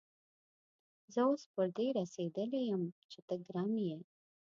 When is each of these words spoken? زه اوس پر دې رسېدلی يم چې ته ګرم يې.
زه 1.13 1.21
اوس 1.29 1.43
پر 1.53 1.67
دې 1.77 1.87
رسېدلی 1.99 2.61
يم 2.71 2.83
چې 3.11 3.19
ته 3.27 3.35
ګرم 3.45 3.71
يې. 3.87 3.97